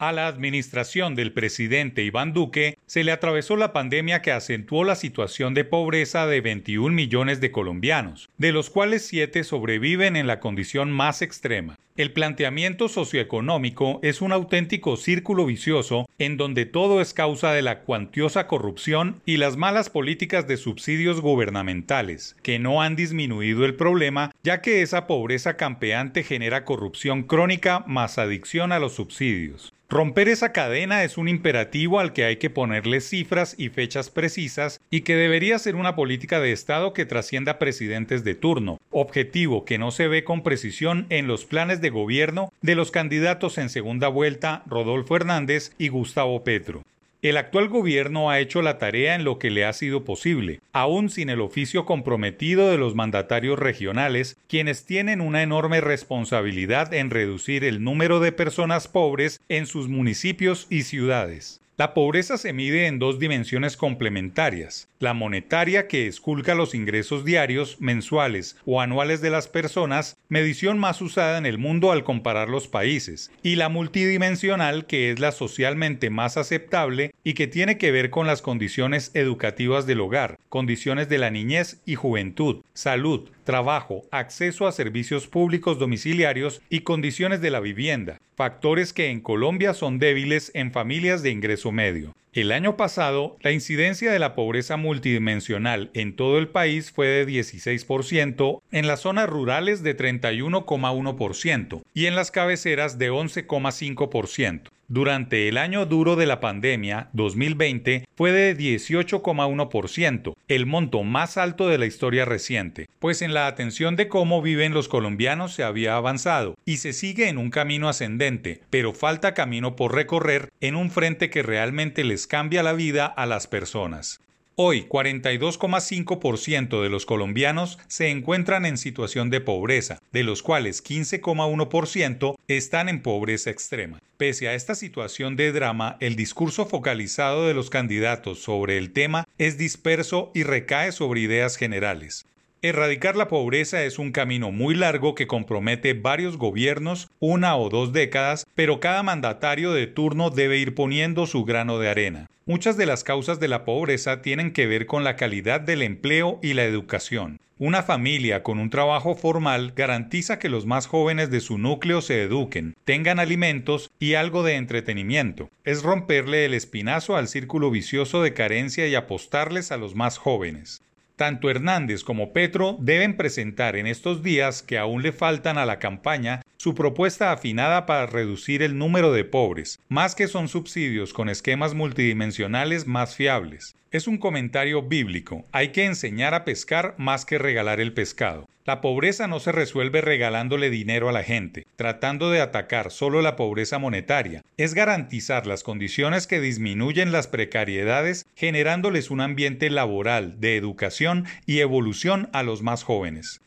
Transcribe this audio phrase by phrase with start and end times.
[0.00, 4.94] A la administración del presidente Iván Duque se le atravesó la pandemia que acentuó la
[4.94, 10.40] situación de pobreza de 21 millones de colombianos, de los cuales 7 sobreviven en la
[10.40, 11.78] condición más extrema.
[11.98, 17.80] El planteamiento socioeconómico es un auténtico círculo vicioso en donde todo es causa de la
[17.80, 24.34] cuantiosa corrupción y las malas políticas de subsidios gubernamentales, que no han disminuido el problema,
[24.42, 29.74] ya que esa pobreza campeante genera corrupción crónica más adicción a los subsidios.
[29.90, 34.80] Romper esa cadena es un imperativo al que hay que ponerle cifras y fechas precisas
[34.88, 39.78] y que debería ser una política de Estado que trascienda presidentes de turno, objetivo que
[39.78, 44.06] no se ve con precisión en los planes de gobierno de los candidatos en segunda
[44.06, 46.84] vuelta Rodolfo Hernández y Gustavo Petro.
[47.22, 51.10] El actual gobierno ha hecho la tarea en lo que le ha sido posible, aún
[51.10, 57.62] sin el oficio comprometido de los mandatarios regionales, quienes tienen una enorme responsabilidad en reducir
[57.64, 61.60] el número de personas pobres en sus municipios y ciudades.
[61.80, 67.80] La pobreza se mide en dos dimensiones complementarias, la monetaria que esculca los ingresos diarios,
[67.80, 72.68] mensuales o anuales de las personas, medición más usada en el mundo al comparar los
[72.68, 78.10] países, y la multidimensional que es la socialmente más aceptable y que tiene que ver
[78.10, 84.66] con las condiciones educativas del hogar, condiciones de la niñez y juventud, salud, trabajo, acceso
[84.66, 90.50] a servicios públicos domiciliarios y condiciones de la vivienda, factores que en Colombia son débiles
[90.54, 92.14] en familias de ingreso medio.
[92.32, 97.26] El año pasado, la incidencia de la pobreza multidimensional en todo el país fue de
[97.26, 104.70] 16%, en las zonas rurales de 31,1% y en las cabeceras de 11,5%.
[104.92, 111.68] Durante el año duro de la pandemia, 2020, fue de 18,1%, el monto más alto
[111.68, 115.94] de la historia reciente, pues en la atención de cómo viven los colombianos se había
[115.94, 120.90] avanzado y se sigue en un camino ascendente, pero falta camino por recorrer en un
[120.90, 124.20] frente que realmente les cambia la vida a las personas.
[124.62, 132.36] Hoy, 42,5% de los colombianos se encuentran en situación de pobreza, de los cuales 15,1%
[132.46, 134.00] están en pobreza extrema.
[134.18, 139.26] Pese a esta situación de drama, el discurso focalizado de los candidatos sobre el tema
[139.38, 142.26] es disperso y recae sobre ideas generales.
[142.62, 147.94] Erradicar la pobreza es un camino muy largo que compromete varios gobiernos, una o dos
[147.94, 152.26] décadas, pero cada mandatario de turno debe ir poniendo su grano de arena.
[152.44, 156.38] Muchas de las causas de la pobreza tienen que ver con la calidad del empleo
[156.42, 157.40] y la educación.
[157.58, 162.22] Una familia con un trabajo formal garantiza que los más jóvenes de su núcleo se
[162.22, 165.48] eduquen, tengan alimentos y algo de entretenimiento.
[165.64, 170.82] Es romperle el espinazo al círculo vicioso de carencia y apostarles a los más jóvenes.
[171.20, 175.78] Tanto Hernández como Petro deben presentar en estos días que aún le faltan a la
[175.78, 181.28] campaña su propuesta afinada para reducir el número de pobres, más que son subsidios con
[181.28, 183.76] esquemas multidimensionales más fiables.
[183.92, 185.44] Es un comentario bíblico.
[185.50, 188.48] Hay que enseñar a pescar más que regalar el pescado.
[188.64, 193.34] La pobreza no se resuelve regalándole dinero a la gente, tratando de atacar solo la
[193.34, 194.44] pobreza monetaria.
[194.56, 201.58] Es garantizar las condiciones que disminuyen las precariedades, generándoles un ambiente laboral, de educación y
[201.58, 203.40] evolución a los más jóvenes.